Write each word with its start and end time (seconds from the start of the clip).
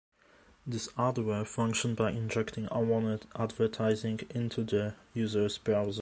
This 0.65 0.87
adware 0.93 1.45
function 1.45 1.93
by 1.93 2.09
injecting 2.09 2.67
unwanted 2.71 3.27
advertising 3.35 4.21
into 4.33 4.63
the 4.63 4.95
users' 5.13 5.59
browser. 5.59 5.89